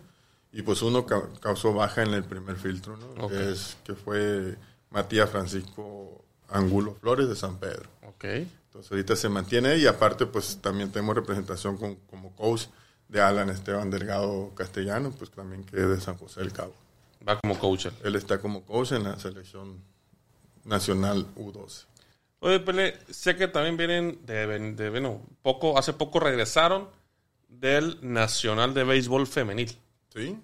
y 0.52 0.62
pues 0.62 0.82
uno 0.82 1.06
ca- 1.06 1.28
causó 1.40 1.72
baja 1.72 2.02
en 2.02 2.14
el 2.14 2.24
primer 2.24 2.56
filtro, 2.56 2.96
¿no? 2.96 3.24
Ok. 3.24 3.30
Que, 3.32 3.52
es, 3.52 3.76
que 3.84 3.94
fue 3.94 4.56
Matías 4.90 5.30
Francisco 5.30 6.24
Angulo 6.48 6.94
Flores 7.00 7.28
de 7.28 7.36
San 7.36 7.58
Pedro. 7.58 7.88
Ok. 8.06 8.24
Entonces 8.24 8.90
ahorita 8.90 9.16
se 9.16 9.28
mantiene 9.28 9.76
y 9.78 9.86
aparte 9.86 10.26
pues 10.26 10.58
también 10.60 10.90
tenemos 10.92 11.14
representación 11.14 11.76
con- 11.76 11.96
como 12.10 12.34
coach 12.36 12.64
de 13.08 13.20
Alan 13.20 13.50
Esteban 13.50 13.90
Delgado 13.90 14.50
Castellano, 14.54 15.10
pues 15.18 15.30
también 15.30 15.64
que 15.64 15.76
es 15.76 15.88
de 15.88 16.00
San 16.00 16.16
José 16.16 16.40
del 16.40 16.52
Cabo. 16.52 16.74
Va 17.26 17.38
como 17.40 17.58
coach. 17.58 17.86
él. 17.86 17.92
Él 18.04 18.16
está 18.16 18.38
como 18.40 18.64
coach 18.64 18.92
en 18.92 19.04
la 19.04 19.18
selección 19.18 19.82
nacional 20.64 21.26
U12. 21.36 21.84
Oye, 22.40 22.58
Pele, 22.60 22.98
sé 23.10 23.36
que 23.36 23.46
también 23.48 23.76
vienen 23.76 24.18
de, 24.26 24.46
de- 24.74 24.90
bueno, 24.90 25.20
poco, 25.42 25.78
hace 25.78 25.92
poco 25.92 26.18
regresaron 26.20 26.88
del 27.48 27.98
Nacional 28.02 28.74
de 28.74 28.82
Béisbol 28.84 29.26
Femenil. 29.26 29.76
¿Sí? 30.12 30.38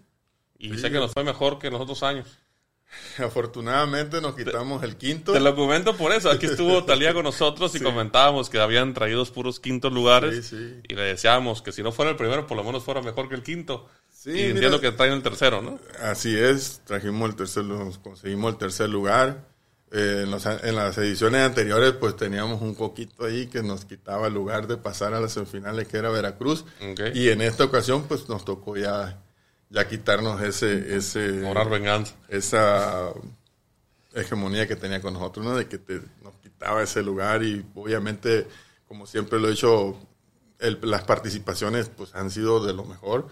Y 0.58 0.70
Sí. 0.74 0.78
sé 0.78 0.90
que 0.90 0.98
nos 0.98 1.12
fue 1.12 1.24
mejor 1.24 1.58
que 1.58 1.70
los 1.70 1.80
otros 1.80 2.02
años. 2.02 2.26
Afortunadamente 3.18 4.20
nos 4.20 4.34
quitamos 4.34 4.82
el 4.82 4.96
quinto. 4.96 5.32
Te 5.32 5.40
lo 5.40 5.54
comento 5.54 5.96
por 5.96 6.12
eso. 6.12 6.30
Aquí 6.30 6.46
estuvo 6.46 6.84
Talía 6.86 7.12
con 7.12 7.24
nosotros 7.24 7.74
y 7.74 7.80
comentábamos 7.80 8.48
que 8.48 8.58
habían 8.60 8.94
traído 8.94 9.24
puros 9.26 9.60
quintos 9.60 9.92
lugares. 9.92 10.46
Sí, 10.46 10.56
sí. 10.56 10.80
Y 10.88 10.94
le 10.94 11.02
decíamos 11.02 11.60
que 11.62 11.72
si 11.72 11.82
no 11.82 11.92
fuera 11.92 12.10
el 12.12 12.16
primero, 12.16 12.46
por 12.46 12.56
lo 12.56 12.64
menos 12.64 12.82
fuera 12.84 13.02
mejor 13.02 13.28
que 13.28 13.34
el 13.34 13.42
quinto. 13.42 13.88
Y 14.24 14.30
mira. 14.30 14.48
entiendo 14.48 14.80
que 14.80 14.90
traen 14.92 15.12
el 15.12 15.22
tercero, 15.22 15.62
¿no? 15.62 15.78
Así 16.02 16.36
es, 16.36 16.80
trajimos 16.84 17.30
el 17.30 17.36
tercer, 17.36 17.64
nos 17.64 17.98
conseguimos 17.98 18.52
el 18.52 18.58
tercer 18.58 18.88
lugar. 18.88 19.46
Eh, 19.90 20.22
en, 20.24 20.30
los- 20.30 20.44
en 20.44 20.74
las 20.76 20.98
ediciones 20.98 21.40
anteriores, 21.46 21.92
pues 21.92 22.14
teníamos 22.16 22.60
un 22.60 22.74
poquito 22.74 23.24
ahí 23.24 23.46
que 23.46 23.62
nos 23.62 23.84
quitaba 23.86 24.26
el 24.26 24.34
lugar 24.34 24.66
de 24.66 24.76
pasar 24.76 25.14
a 25.14 25.20
las 25.20 25.32
semifinales, 25.32 25.88
que 25.88 25.96
era 25.96 26.10
Veracruz. 26.10 26.64
Y 27.14 27.28
en 27.30 27.40
esta 27.40 27.64
ocasión, 27.64 28.04
pues 28.06 28.28
nos 28.28 28.44
tocó 28.44 28.76
ya, 28.76 29.22
ya 29.70 29.86
quitarnos 29.88 30.40
ese, 30.42 30.96
ese, 30.96 31.42
Cobrar 31.42 31.68
venganza. 31.70 32.14
esa 32.28 33.10
hegemonía 34.14 34.66
que 34.66 34.76
tenía 34.76 35.00
con 35.00 35.14
nosotros, 35.14 35.44
¿no? 35.44 35.56
De 35.56 35.66
que 35.68 35.78
te- 35.78 36.02
nos 36.22 36.34
quitaba 36.42 36.82
ese 36.82 37.02
lugar 37.02 37.42
y 37.42 37.64
obviamente, 37.74 38.46
como 38.86 39.06
siempre 39.06 39.38
lo 39.38 39.48
he 39.48 39.52
dicho, 39.52 39.98
el- 40.58 40.78
las 40.82 41.04
participaciones 41.04 41.88
pues 41.94 42.14
han 42.14 42.30
sido 42.30 42.64
de 42.64 42.72
lo 42.72 42.84
mejor. 42.84 43.28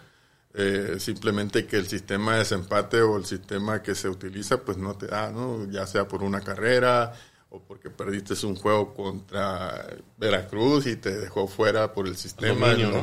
Eh, 0.59 0.97
simplemente 1.01 1.67
que 1.67 1.77
el 1.77 1.87
sistema 1.87 2.33
de 2.33 2.39
desempate 2.39 3.03
o 3.03 3.19
el 3.19 3.27
sistema 3.27 3.83
que 3.83 3.95
se 3.95 4.09
utiliza 4.09 4.59
pues 4.63 4.79
no 4.79 4.97
te 4.97 5.07
da, 5.07 5.31
¿no? 5.31 5.71
Ya 5.71 5.87
sea 5.87 6.09
por 6.09 6.23
una 6.23 6.41
carrera 6.41 7.13
o 7.51 7.61
porque 7.61 7.91
perdiste 7.91 8.35
un 8.47 8.57
juego 8.57 8.95
contra 8.95 9.87
Veracruz 10.17 10.87
y 10.87 10.97
te 10.97 11.15
dejó 11.15 11.47
fuera 11.47 11.93
por 11.93 12.07
el 12.07 12.17
sistema 12.17 12.69
Dominio, 12.71 12.87
del 12.91 12.97
¿no? 12.97 13.03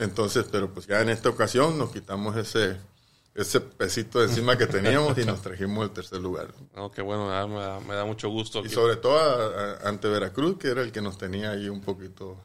Entonces, 0.00 0.46
pero 0.50 0.72
pues 0.72 0.86
ya 0.86 1.00
en 1.00 1.08
esta 1.10 1.28
ocasión 1.28 1.78
nos 1.78 1.90
quitamos 1.92 2.36
ese, 2.36 2.76
ese 3.34 3.60
pesito 3.60 4.18
de 4.20 4.26
encima 4.26 4.56
que 4.58 4.66
teníamos 4.66 5.16
y 5.18 5.24
nos 5.24 5.40
trajimos 5.42 5.84
el 5.84 5.90
tercer 5.92 6.20
lugar. 6.20 6.48
No, 6.74 6.90
qué 6.90 7.02
bueno, 7.02 7.26
me 7.26 7.32
da, 7.32 7.46
me 7.46 7.60
da- 7.60 7.80
me 7.80 7.94
da 7.94 8.04
mucho 8.04 8.28
gusto. 8.28 8.60
Y 8.60 8.64
que- 8.64 8.68
sobre 8.70 8.96
todo 8.96 9.18
a- 9.18 9.84
a- 9.84 9.88
ante 9.88 10.08
Veracruz, 10.08 10.58
que 10.58 10.68
era 10.68 10.82
el 10.82 10.90
que 10.90 11.00
nos 11.00 11.16
tenía 11.18 11.50
ahí 11.52 11.68
un 11.68 11.80
poquito... 11.80 12.42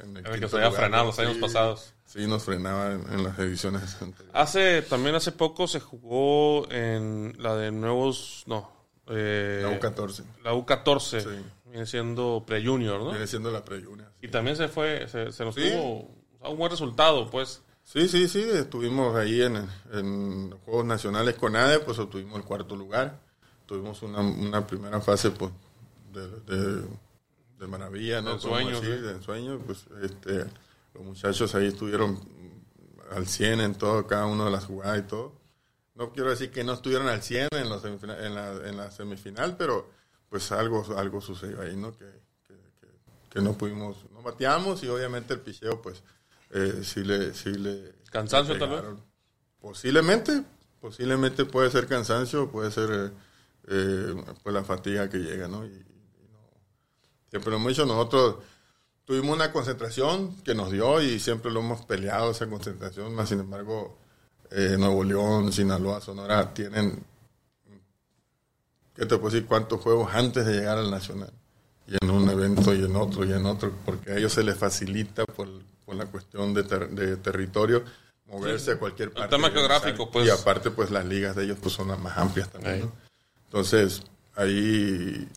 En 0.00 0.16
Era 0.18 0.34
el 0.34 0.40
que 0.40 0.48
se 0.48 0.54
había 0.56 0.68
lugar, 0.68 0.80
frenado 0.82 1.06
los 1.06 1.18
años 1.18 1.34
Sí, 1.34 1.40
pasados. 1.40 1.94
Sí, 2.04 2.26
nos 2.28 2.44
frenaba 2.44 2.92
en, 2.92 3.04
en 3.12 3.24
las 3.24 3.36
ediciones 3.40 3.82
anteriores. 4.00 4.30
Hace, 4.34 4.82
también 4.82 5.16
hace 5.16 5.32
poco 5.32 5.66
se 5.66 5.80
jugó 5.80 6.70
en 6.70 7.34
la 7.38 7.56
de 7.56 7.72
nuevos, 7.72 8.44
no. 8.46 8.70
eh, 9.08 9.60
La 9.64 9.80
U14. 9.80 10.22
La 10.44 10.52
U14. 10.54 11.20
Sí. 11.22 11.28
Viene 11.66 11.86
siendo 11.86 12.44
pre-junior, 12.46 13.00
¿no? 13.00 13.10
Viene 13.10 13.26
siendo 13.26 13.50
la 13.50 13.64
prejunior. 13.64 14.12
Y 14.22 14.28
también 14.28 14.56
se 14.56 14.68
fue, 14.68 15.08
se, 15.08 15.32
se 15.32 15.44
nos 15.44 15.56
tuvo 15.56 16.08
o 16.40 16.42
sea, 16.42 16.50
un 16.50 16.58
buen 16.58 16.70
resultado, 16.70 17.30
pues. 17.30 17.62
Sí, 17.84 18.08
sí, 18.08 18.28
sí, 18.28 18.40
estuvimos 18.42 19.16
ahí 19.16 19.42
en, 19.42 19.56
en 19.92 20.50
los 20.50 20.60
Juegos 20.60 20.84
Nacionales 20.84 21.34
con 21.34 21.56
ADE, 21.56 21.80
pues 21.80 21.98
obtuvimos 21.98 22.36
el 22.38 22.44
cuarto 22.44 22.76
lugar. 22.76 23.20
Tuvimos 23.66 24.02
una, 24.02 24.20
una 24.20 24.66
primera 24.66 25.00
fase 25.00 25.30
pues, 25.30 25.50
de, 26.12 26.28
de, 26.40 26.82
de 27.58 27.66
maravilla, 27.66 28.20
¿no? 28.20 28.36
De 28.36 28.40
Como 28.40 28.80
sí. 28.80 28.86
de 28.86 29.10
ensueño, 29.12 29.58
pues 29.60 29.86
este, 30.02 30.44
los 30.94 31.04
muchachos 31.04 31.54
ahí 31.54 31.66
estuvieron 31.66 32.18
al 33.12 33.26
100 33.26 33.60
en 33.60 33.74
todo, 33.74 34.06
cada 34.06 34.26
una 34.26 34.44
de 34.44 34.50
las 34.52 34.66
jugadas 34.66 34.98
y 35.00 35.02
todo. 35.02 35.32
No 35.94 36.12
quiero 36.12 36.30
decir 36.30 36.50
que 36.50 36.62
no 36.64 36.74
estuvieron 36.74 37.08
al 37.08 37.22
100 37.22 37.48
en, 37.52 37.68
los 37.68 37.84
en, 37.84 38.34
la, 38.34 38.68
en 38.68 38.76
la 38.76 38.90
semifinal, 38.90 39.56
pero 39.56 39.90
pues 40.28 40.50
algo, 40.52 40.84
algo 40.96 41.20
sucedió 41.20 41.60
ahí, 41.60 41.76
¿no? 41.76 41.92
Que, 41.92 42.06
que, 42.46 42.54
que- 42.80 43.28
que 43.30 43.40
no 43.40 43.54
pudimos, 43.54 44.04
no 44.12 44.22
bateamos 44.22 44.82
y 44.84 44.88
obviamente 44.88 45.34
el 45.34 45.40
picheo, 45.40 45.82
pues 45.82 46.02
eh, 46.50 46.80
sí 46.82 47.02
le... 47.04 47.32
Sí 47.34 47.50
le 47.50 47.94
¿Cansancio, 48.10 48.54
le 48.54 48.60
tal 48.60 48.70
vez? 48.70 48.82
Posiblemente, 49.60 50.42
posiblemente 50.80 51.44
puede 51.44 51.70
ser 51.70 51.86
cansancio, 51.86 52.50
puede 52.50 52.70
ser 52.70 52.90
eh, 52.90 53.10
eh, 53.68 54.14
pues 54.42 54.54
la 54.54 54.64
fatiga 54.64 55.08
que 55.08 55.18
llega, 55.18 55.46
¿no? 55.48 55.64
Y, 55.64 55.68
y 55.68 56.28
no- 56.32 56.50
Siempre 57.28 57.50
lo 57.50 57.56
hemos 57.58 57.68
dicho, 57.68 57.86
nosotros 57.86 58.36
tuvimos 59.04 59.36
una 59.36 59.52
concentración 59.52 60.34
que 60.42 60.54
nos 60.54 60.70
dio 60.70 61.00
y 61.02 61.20
siempre 61.20 61.50
lo 61.52 61.60
hemos 61.60 61.84
peleado 61.84 62.30
esa 62.30 62.48
concentración, 62.48 63.14
más 63.14 63.28
sin 63.28 63.40
embargo, 63.40 63.98
eh, 64.50 64.76
Nuevo 64.78 65.04
León, 65.04 65.52
Sinaloa, 65.52 66.00
Sonora 66.00 66.52
tienen, 66.54 67.04
¿qué 68.94 69.06
te 69.06 69.16
puedo 69.16 69.30
decir? 69.32 69.46
¿Cuántos 69.46 69.80
juegos 69.80 70.12
antes 70.14 70.44
de 70.46 70.54
llegar 70.54 70.78
al 70.78 70.90
Nacional? 70.90 71.32
Y 71.86 71.96
en 72.02 72.10
un 72.10 72.28
evento 72.28 72.72
y 72.74 72.84
en 72.84 72.94
otro 72.96 73.24
y 73.24 73.32
en 73.32 73.46
otro, 73.46 73.72
porque 73.84 74.12
a 74.12 74.16
ellos 74.16 74.32
se 74.32 74.42
les 74.44 74.56
facilita 74.56 75.24
por, 75.24 75.48
por 75.90 75.96
la 75.98 76.06
cuestión 76.06 76.54
de, 76.54 76.62
ter- 76.62 76.88
de 76.90 77.16
territorio 77.16 77.82
moverse 78.26 78.70
a 78.72 78.78
cualquier 78.78 79.10
parte. 79.12 79.34
tema 79.34 79.48
y 79.48 79.50
geográfico, 79.50 80.08
pues. 80.08 80.24
Y 80.28 80.30
aparte, 80.30 80.70
pues 80.70 80.92
las 80.92 81.04
ligas 81.04 81.34
de 81.34 81.42
ellos 81.44 81.58
pues 81.60 81.74
son 81.74 81.88
las 81.88 81.98
más 81.98 82.16
amplias 82.16 82.48
también. 82.48 82.80
¿no? 82.82 82.92
Entonces, 83.46 84.02
ahí, 84.36 85.28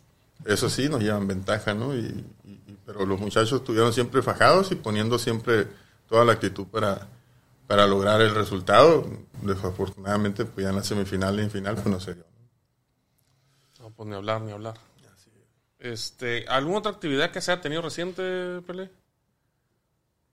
eso 0.45 0.69
sí, 0.69 0.87
nos 0.89 1.01
llevan 1.01 1.27
ventaja, 1.27 1.73
¿no? 1.73 1.95
Y, 1.95 2.23
y- 2.45 2.77
pero 2.85 3.03
los 3.07 3.19
muchachos 3.19 3.53
estuvieron 3.61 3.93
siempre 3.93 4.21
fajados 4.21 4.71
y 4.71 4.75
poniendo 4.75 5.17
siempre 5.17 5.67
toda 6.07 6.23
la 6.23 6.33
actitud 6.33 6.67
para, 6.67 7.07
para 7.65 7.87
lograr 7.87 8.21
el 8.21 8.35
resultado. 8.35 9.07
Desafortunadamente, 9.41 10.45
pues 10.45 10.63
ya 10.65 10.69
en 10.69 10.75
la 10.75 10.83
semifinal 10.83 11.39
y 11.39 11.43
en 11.43 11.49
final, 11.49 11.73
pues 11.75 11.87
no 11.87 11.99
se 11.99 12.13
dio. 12.13 12.25
No, 13.79 13.89
pues 13.89 14.07
ni 14.07 14.15
hablar, 14.15 14.41
ni 14.41 14.51
hablar. 14.51 14.75
Este, 15.79 16.45
¿Alguna 16.47 16.77
otra 16.77 16.91
actividad 16.91 17.31
que 17.31 17.41
se 17.41 17.51
haya 17.51 17.61
tenido 17.61 17.81
reciente, 17.81 18.61
Pele? 18.67 18.89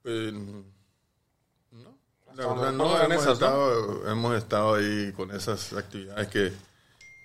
Pues, 0.03 0.33
La 2.35 2.47
verdad, 2.47 2.71
no, 2.71 2.83
¿Cómo 2.85 2.95
eran 2.97 3.11
hemos, 3.11 3.23
esas, 3.25 3.39
no? 3.41 3.45
estado, 3.47 4.09
hemos 4.11 4.35
estado 4.37 4.75
ahí 4.75 5.11
con 5.13 5.31
esas 5.31 5.73
actividades 5.73 6.27
que, 6.29 6.53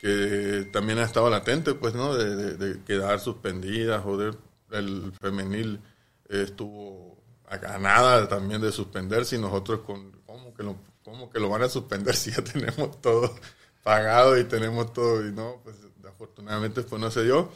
que 0.01 0.69
también 0.73 0.99
ha 0.99 1.05
estado 1.05 1.31
latente, 1.31 1.75
pues, 1.75 1.95
¿no? 1.95 2.15
De, 2.15 2.35
de- 2.37 2.55
de 2.57 2.85
quedar 2.85 3.21
suspendidas, 3.21 4.03
joder, 4.03 4.37
el 4.73 5.13
femenil 5.21 5.81
eh, 6.29 6.43
estuvo 6.45 7.17
a 7.49 7.55
a 7.75 7.79
nada 7.79 8.29
también 8.29 8.61
de 8.61 8.73
suspenderse 8.73 9.37
y 9.37 9.39
nosotros 9.39 9.81
con, 9.87 10.11
¿cómo 10.27 10.53
que 10.53 10.65
lo, 10.65 10.77
cómo 11.05 11.31
que 11.31 11.39
lo 11.39 11.49
van 11.49 11.63
a 11.63 11.69
suspender 11.69 12.15
si 12.17 12.33
ya 12.33 12.43
tenemos 12.43 13.01
todo 13.01 13.33
pagado 13.85 14.37
y 14.39 14.45
tenemos 14.45 14.93
todo? 14.93 15.25
Y 15.27 15.31
no, 15.33 15.61
pues, 15.63 15.77
afortunadamente, 16.09 16.83
pues, 16.83 17.01
no 17.01 17.11
se 17.13 17.23
dio. 17.25 17.49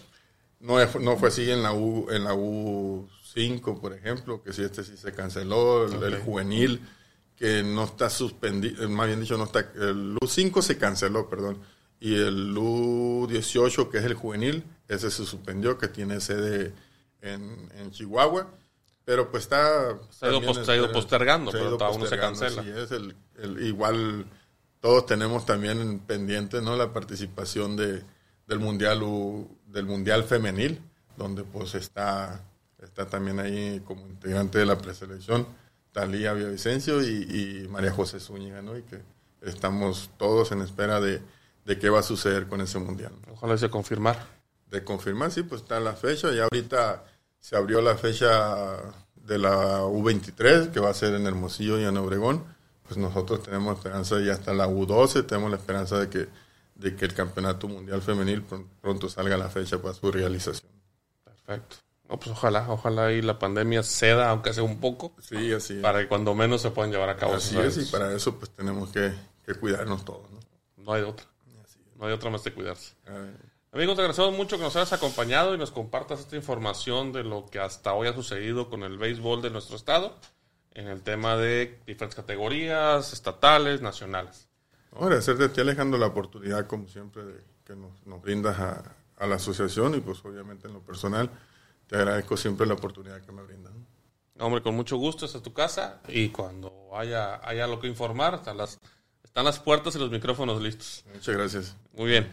No, 0.60 0.76
no 1.00 1.16
fue 1.16 1.28
así 1.30 1.50
en 1.50 1.62
la 1.62 1.72
U, 1.72 2.08
en 2.10 2.22
la 2.24 2.34
U5, 3.34 3.80
por 3.80 3.92
ejemplo, 3.92 4.42
que 4.42 4.52
si 4.52 4.62
este 4.62 4.82
sí 4.84 4.96
se 4.96 5.12
canceló, 5.12 5.86
el, 5.86 6.02
el 6.14 6.20
juvenil, 6.20 6.80
que 7.36 7.62
no 7.62 7.84
está 7.84 8.10
suspendido, 8.10 8.88
más 8.90 9.06
bien 9.06 9.20
dicho, 9.20 9.36
no 9.38 9.44
está, 9.44 9.60
el 9.60 10.16
U5 10.16 10.60
se 10.62 10.76
canceló, 10.78 11.28
perdón, 11.28 11.58
y 11.98 12.14
el 12.14 12.54
U18, 12.54 13.90
que 13.90 13.98
es 13.98 14.04
el 14.04 14.14
juvenil, 14.14 14.64
ese 14.88 15.10
se 15.10 15.24
suspendió, 15.24 15.78
que 15.78 15.88
tiene 15.88 16.20
sede 16.20 16.72
en, 17.22 17.70
en 17.78 17.90
Chihuahua, 17.90 18.48
pero 19.04 19.30
pues 19.30 19.44
está... 19.44 19.98
Se 20.10 20.26
ha 20.26 20.28
ido 20.28 20.38
también 20.38 20.54
pos- 20.56 20.66
se 20.66 20.72
ha 20.72 20.76
ido 20.76 20.84
espera- 20.86 20.92
postergando, 20.92 21.50
se 21.50 21.56
ha 21.58 21.60
pero 21.60 21.78
no 21.98 22.06
se 22.06 22.18
cancela. 22.18 22.60
así 22.62 22.70
es, 22.70 22.90
el- 22.92 23.16
el- 23.38 23.66
igual 23.66 24.26
todos 24.80 25.06
tenemos 25.06 25.44
también 25.46 25.98
pendiente 26.00 26.60
¿no? 26.62 26.76
la 26.76 26.92
participación 26.92 27.76
de, 27.76 28.02
del 28.46 28.58
mundial 28.58 29.02
U- 29.02 29.48
del 29.66 29.86
mundial 29.86 30.24
femenil 30.24 30.80
donde 31.16 31.44
pues 31.44 31.74
está 31.74 32.42
está 32.82 33.06
también 33.06 33.38
ahí 33.40 33.80
como 33.84 34.06
integrante 34.06 34.58
de 34.58 34.66
la 34.66 34.78
preselección 34.78 35.46
Talía 35.92 36.32
Villavicencio 36.32 37.02
y, 37.02 37.64
y 37.64 37.68
María 37.68 37.90
José 37.92 38.20
Zúñiga 38.20 38.62
¿no? 38.62 38.76
y 38.78 38.82
que 38.82 39.02
estamos 39.42 40.10
todos 40.18 40.52
en 40.52 40.62
espera 40.62 41.00
de, 41.00 41.20
de 41.64 41.78
qué 41.78 41.90
va 41.90 42.00
a 42.00 42.02
suceder 42.04 42.46
con 42.46 42.60
ese 42.60 42.78
mundial 42.78 43.12
Ojalá 43.32 43.56
se 43.58 43.68
confirmar. 43.70 44.24
de 44.68 44.84
confirmar, 44.84 45.30
sí, 45.32 45.42
pues 45.42 45.62
está 45.62 45.80
la 45.80 45.94
fecha. 45.94 46.32
Y 46.32 46.38
ahorita 46.38 47.04
se 47.40 47.56
abrió 47.56 47.80
la 47.80 47.96
fecha 47.96 48.76
de 49.16 49.38
la 49.38 49.80
U23, 49.82 50.70
que 50.70 50.78
va 50.80 50.90
a 50.90 50.94
ser 50.94 51.14
en 51.14 51.26
Hermosillo 51.26 51.78
y 51.80 51.84
en 51.84 51.96
Obregón. 51.96 52.44
Pues 52.84 52.96
nosotros 52.98 53.42
tenemos 53.42 53.76
esperanza 53.76 54.20
y 54.20 54.28
hasta 54.28 54.52
la 54.52 54.68
U12 54.68 55.26
tenemos 55.26 55.50
la 55.50 55.56
esperanza 55.56 55.98
de 55.98 56.08
que, 56.08 56.28
de 56.74 56.94
que 56.96 57.04
el 57.04 57.14
Campeonato 57.14 57.66
Mundial 57.68 58.02
Femenil 58.02 58.46
pron- 58.46 58.66
pronto 58.80 59.08
salga 59.08 59.36
la 59.36 59.48
fecha 59.48 59.80
para 59.80 59.94
su 59.94 60.10
realización. 60.12 60.70
Perfecto. 61.24 61.76
No, 62.10 62.18
pues 62.18 62.32
ojalá, 62.32 62.66
ojalá 62.68 63.06
ahí 63.06 63.22
la 63.22 63.38
pandemia 63.38 63.84
ceda, 63.84 64.30
aunque 64.30 64.52
sea 64.52 64.64
un 64.64 64.80
poco, 64.80 65.12
Sí, 65.20 65.52
así 65.52 65.74
es. 65.74 65.80
para 65.80 66.00
que 66.00 66.08
cuando 66.08 66.34
menos 66.34 66.60
se 66.60 66.70
puedan 66.72 66.90
llevar 66.90 67.08
a 67.08 67.16
cabo 67.16 67.34
Así 67.34 67.56
es, 67.58 67.76
y 67.78 67.84
para 67.90 68.12
eso 68.12 68.36
pues 68.36 68.50
tenemos 68.50 68.90
que, 68.90 69.12
que 69.46 69.54
cuidarnos 69.54 70.04
todos. 70.04 70.28
¿no? 70.30 70.40
No 70.76 70.92
hay 70.92 71.02
otra. 71.02 71.26
No 71.96 72.06
hay 72.06 72.12
otra 72.12 72.30
más 72.30 72.42
que 72.42 72.52
cuidarse. 72.52 72.94
Amigos, 73.72 73.94
te 73.94 74.02
agradecemos 74.02 74.36
mucho 74.36 74.56
que 74.56 74.64
nos 74.64 74.74
hayas 74.74 74.92
acompañado 74.92 75.54
y 75.54 75.58
nos 75.58 75.70
compartas 75.70 76.18
esta 76.18 76.34
información 76.34 77.12
de 77.12 77.22
lo 77.22 77.46
que 77.46 77.60
hasta 77.60 77.92
hoy 77.92 78.08
ha 78.08 78.12
sucedido 78.14 78.68
con 78.68 78.82
el 78.82 78.98
béisbol 78.98 79.42
de 79.42 79.50
nuestro 79.50 79.76
estado 79.76 80.16
en 80.72 80.88
el 80.88 81.02
tema 81.02 81.36
de 81.36 81.78
diferentes 81.86 82.16
categorías, 82.16 83.12
estatales, 83.12 83.82
nacionales. 83.82 84.48
Agradecerte 84.98 85.44
a 85.44 85.52
ti, 85.52 85.60
Alejandro, 85.60 85.98
la 86.00 86.06
oportunidad, 86.06 86.66
como 86.66 86.88
siempre, 86.88 87.22
de, 87.22 87.44
que 87.64 87.76
nos, 87.76 88.04
nos 88.06 88.20
brindas 88.22 88.58
a, 88.58 88.82
a 89.16 89.26
la 89.26 89.36
asociación 89.36 89.94
y, 89.94 90.00
pues, 90.00 90.24
obviamente, 90.24 90.66
en 90.66 90.74
lo 90.74 90.80
personal, 90.80 91.30
te 91.90 91.96
agradezco 91.96 92.36
siempre 92.36 92.68
la 92.68 92.74
oportunidad 92.74 93.20
que 93.20 93.32
me 93.32 93.42
brindas. 93.42 93.72
¿no? 93.74 94.46
Hombre, 94.46 94.62
con 94.62 94.76
mucho 94.76 94.96
gusto, 94.96 95.26
esta 95.26 95.38
es 95.38 95.44
tu 95.44 95.52
casa 95.52 96.00
y 96.06 96.28
cuando 96.28 96.90
haya, 96.94 97.40
haya 97.42 97.66
lo 97.66 97.80
que 97.80 97.88
informar, 97.88 98.36
están 98.36 98.58
las, 98.58 98.78
están 99.24 99.44
las 99.44 99.58
puertas 99.58 99.96
y 99.96 99.98
los 99.98 100.08
micrófonos 100.08 100.62
listos. 100.62 101.04
Muchas 101.12 101.34
gracias. 101.34 101.76
Muy 101.92 102.08
bien. 102.08 102.30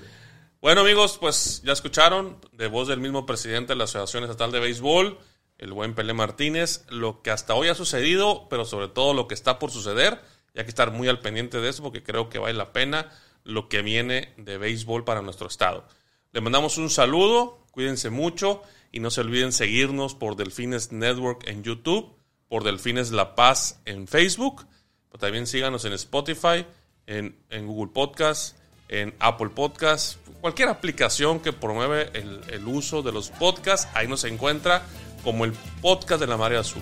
Bueno, 0.61 0.81
amigos, 0.81 1.17
pues 1.19 1.63
ya 1.63 1.73
escucharon 1.73 2.37
de 2.51 2.67
voz 2.67 2.87
del 2.87 2.99
mismo 2.99 3.25
presidente 3.25 3.73
de 3.73 3.77
la 3.77 3.85
Asociación 3.85 4.25
Estatal 4.25 4.51
de 4.51 4.59
Béisbol, 4.59 5.17
el 5.57 5.73
buen 5.73 5.95
Pelé 5.95 6.13
Martínez, 6.13 6.85
lo 6.89 7.23
que 7.23 7.31
hasta 7.31 7.55
hoy 7.55 7.69
ha 7.69 7.75
sucedido, 7.75 8.47
pero 8.49 8.63
sobre 8.63 8.89
todo 8.89 9.15
lo 9.15 9.27
que 9.27 9.33
está 9.33 9.57
por 9.57 9.71
suceder. 9.71 10.21
Y 10.53 10.59
hay 10.59 10.65
que 10.65 10.69
estar 10.69 10.91
muy 10.91 11.07
al 11.07 11.19
pendiente 11.19 11.59
de 11.59 11.69
eso 11.69 11.81
porque 11.81 12.03
creo 12.03 12.29
que 12.29 12.37
vale 12.37 12.53
la 12.53 12.73
pena 12.73 13.11
lo 13.43 13.69
que 13.69 13.81
viene 13.81 14.35
de 14.37 14.59
béisbol 14.59 15.03
para 15.03 15.23
nuestro 15.23 15.47
estado. 15.47 15.87
Le 16.31 16.41
mandamos 16.41 16.77
un 16.77 16.91
saludo, 16.91 17.65
cuídense 17.71 18.11
mucho 18.11 18.61
y 18.97 18.99
no 18.99 19.11
se 19.11 19.21
olviden 19.21 19.51
seguirnos 19.51 20.15
por 20.15 20.35
Delfines 20.35 20.91
Network 20.91 21.47
en 21.47 21.61
YouTube, 21.61 22.15
por 22.47 22.63
Delfines 22.63 23.11
La 23.11 23.35
Paz 23.35 23.79
en 23.85 24.07
Facebook, 24.07 24.65
pero 25.07 25.19
también 25.19 25.45
síganos 25.45 25.85
en 25.85 25.93
Spotify, 25.93 26.65
en, 27.05 27.35
Google 27.67 27.91
Podcast, 27.93 28.57
en 28.89 29.13
Apple 29.19 29.49
Podcast, 29.49 30.17
cualquier 30.41 30.69
aplicación 30.69 31.41
que 31.41 31.53
promueve 31.53 32.09
el, 32.13 32.41
el 32.49 32.67
uso 32.67 33.03
de 33.03 33.11
los 33.11 33.29
podcasts, 33.29 33.87
ahí 33.93 34.07
nos 34.07 34.23
encuentra 34.23 34.81
como 35.23 35.45
el 35.45 35.53
podcast 35.79 36.19
de 36.19 36.25
la 36.25 36.37
Marea 36.37 36.61
Azul. 36.61 36.81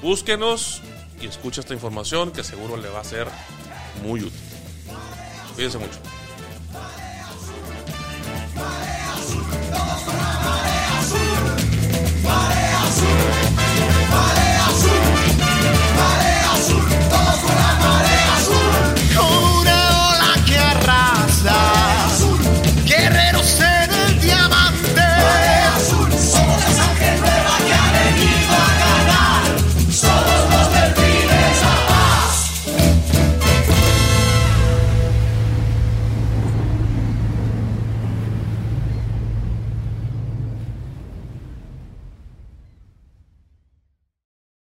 Búsquenos 0.00 0.80
y 1.20 1.26
escucha 1.26 1.60
esta 1.60 1.74
información 1.74 2.32
que 2.32 2.44
seguro 2.44 2.78
le 2.78 2.88
va 2.88 3.00
a 3.00 3.04
ser 3.04 3.28
muy 4.02 4.20
útil. 4.20 4.40
Cuídense 5.54 5.76
mucho. 5.76 5.98